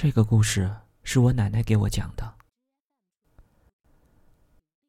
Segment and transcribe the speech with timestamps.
[0.00, 2.36] 这个故事是我奶奶给我讲的。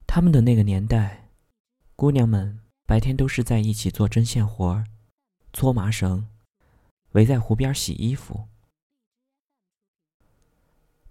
[0.05, 1.29] 他们的那个年代，
[1.95, 4.85] 姑娘们白天都是在一起做针线活儿、
[5.51, 6.27] 搓麻绳，
[7.13, 8.49] 围在湖边洗衣服。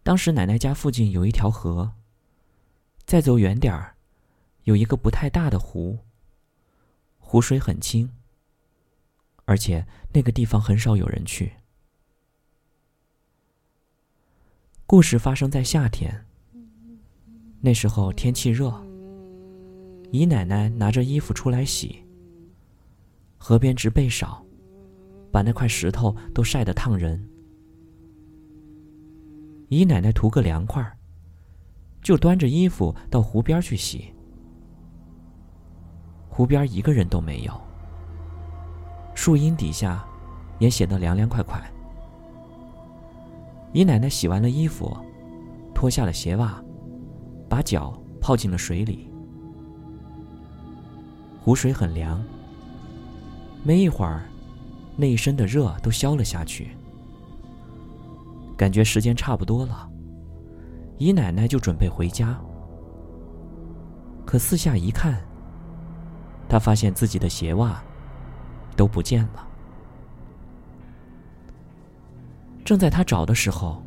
[0.05, 1.95] 当时奶奶家附近有一条河，
[3.05, 3.97] 再走远点儿，
[4.63, 5.99] 有一个不太大的湖。
[7.19, 8.13] 湖水很清，
[9.45, 11.55] 而且那个地方很少有人去。
[14.91, 16.25] 故事发生在夏天，
[17.61, 18.73] 那时候天气热，
[20.11, 22.03] 姨奶奶拿着衣服出来洗，
[23.37, 24.43] 河边植被少，
[25.31, 27.23] 把那块石头都晒得烫人。
[29.69, 30.83] 姨奶奶图个凉快
[32.01, 34.07] 就端着衣服到湖边去洗。
[36.31, 37.53] 湖边一个人都没有，
[39.15, 40.03] 树荫底下
[40.59, 41.63] 也显得凉凉快快。
[43.73, 44.97] 姨奶奶洗完了衣服，
[45.75, 46.63] 脱下了鞋袜，
[47.49, 49.11] 把脚泡进了水里。
[51.41, 52.23] 湖水很凉，
[53.63, 54.23] 没一会儿，
[54.97, 56.77] 那一身的热都消了下去。
[58.57, 59.89] 感觉时间差不多了，
[60.97, 62.39] 姨奶奶就准备回家。
[64.27, 65.23] 可四下一看，
[66.49, 67.83] 他发现自己的鞋袜
[68.77, 69.47] 都不见了。
[72.69, 73.83] 正在他找的时候，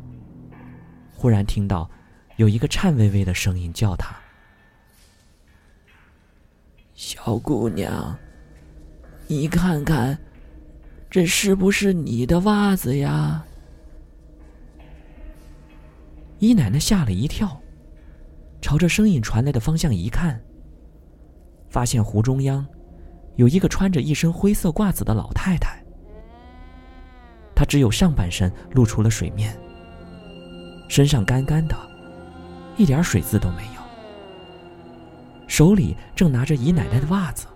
[1.14, 1.88] 忽然听到
[2.34, 4.12] 有一个颤巍巍的声音叫他
[6.92, 8.18] ：“小姑娘，
[9.28, 10.18] 你看看，
[11.08, 13.44] 这是不是你的袜子呀？”
[16.40, 17.62] 姨奶奶吓了一跳，
[18.60, 20.42] 朝着声音传来的方向一看。
[21.68, 22.66] 发现湖中央，
[23.36, 25.80] 有一个穿着一身灰色褂子的老太太。
[27.62, 29.56] 她只有上半身露出了水面，
[30.88, 31.76] 身上干干的，
[32.76, 33.80] 一点水渍都没有。
[35.46, 37.46] 手里正拿着姨奶奶的袜子。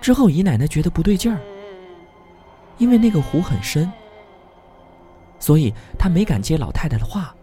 [0.00, 1.38] 之后，姨奶奶觉得不对劲儿，
[2.78, 3.92] 因为那个湖很深，
[5.38, 7.34] 所以她没敢接老太太的话，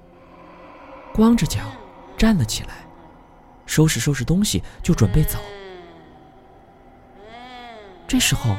[1.14, 1.60] 光着脚。
[2.18, 2.88] 站了起来，
[3.68, 5.38] 收拾收拾东西，就准备走。
[8.10, 8.58] 这时候，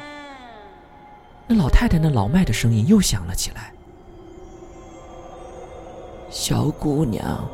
[1.48, 3.72] 那老太太那老迈的声音又响了起来
[6.30, 7.50] ：“小姑娘，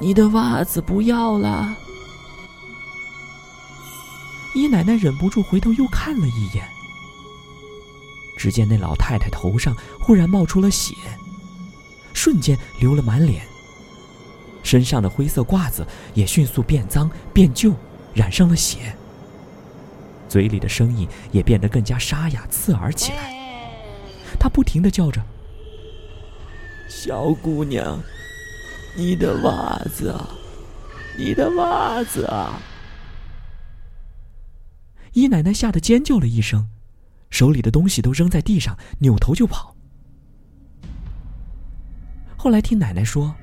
[0.00, 1.76] 你的袜子不要了。”
[4.56, 6.66] 姨奶奶忍不住回头又看了一眼，
[8.38, 10.94] 只见那老太太头上忽然冒出了血，
[12.14, 13.46] 瞬间流了满脸。
[14.62, 17.74] 身上的灰色褂子也迅速变脏变旧，
[18.14, 18.96] 染上了血。
[20.28, 23.34] 嘴里的声音也变得更加沙哑刺耳起来。
[24.38, 25.22] 他不停的叫着
[26.88, 28.00] ：“小姑娘，
[28.96, 30.14] 你的袜子，
[31.18, 32.60] 你的袜子啊！”
[35.12, 36.68] 姨奶奶吓得尖叫了一声，
[37.30, 39.74] 手里的东西都扔在地上，扭头就跑。
[42.36, 43.34] 后来听奶奶说。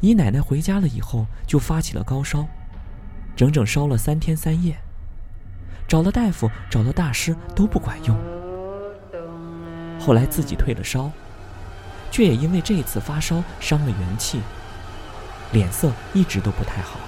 [0.00, 2.46] 姨奶奶回家了以后，就发起了高烧，
[3.34, 4.76] 整整烧了三天三夜。
[5.86, 8.16] 找了大夫，找了大师，都不管用。
[10.00, 11.10] 后来自己退了烧，
[12.10, 14.40] 却也因为这次发烧伤了元气，
[15.52, 16.98] 脸色一直都不太好。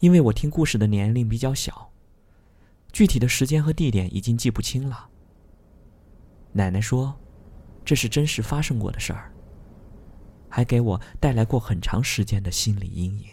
[0.00, 1.90] 因为我听故事的年龄比较小，
[2.92, 5.08] 具体的时间和地点已经记不清了。
[6.52, 7.14] 奶奶说，
[7.84, 9.32] 这是真实发生过的事儿。
[10.48, 13.26] 还给我带来过很长时间的心理阴影。